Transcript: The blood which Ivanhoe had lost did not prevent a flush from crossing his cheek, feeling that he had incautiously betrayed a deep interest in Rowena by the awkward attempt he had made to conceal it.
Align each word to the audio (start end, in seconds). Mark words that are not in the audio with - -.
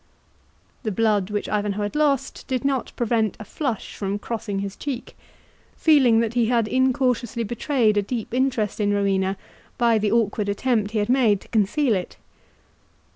The 0.81 0.91
blood 0.91 1.29
which 1.29 1.47
Ivanhoe 1.47 1.83
had 1.83 1.95
lost 1.95 2.47
did 2.47 2.65
not 2.65 2.91
prevent 2.95 3.37
a 3.39 3.45
flush 3.45 3.95
from 3.95 4.17
crossing 4.17 4.57
his 4.57 4.75
cheek, 4.75 5.15
feeling 5.77 6.21
that 6.21 6.33
he 6.33 6.47
had 6.47 6.67
incautiously 6.67 7.43
betrayed 7.43 7.97
a 7.97 8.01
deep 8.01 8.33
interest 8.33 8.79
in 8.79 8.93
Rowena 8.95 9.37
by 9.77 9.99
the 9.99 10.11
awkward 10.11 10.49
attempt 10.49 10.89
he 10.89 10.97
had 10.97 11.07
made 11.07 11.39
to 11.41 11.47
conceal 11.49 11.93
it. 11.93 12.17